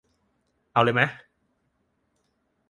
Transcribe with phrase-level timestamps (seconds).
[0.73, 1.07] เอาเลยมะ?